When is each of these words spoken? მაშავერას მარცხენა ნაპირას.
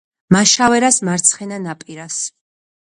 მაშავერას 0.35 0.97
მარცხენა 1.11 1.61
ნაპირას. 1.71 2.21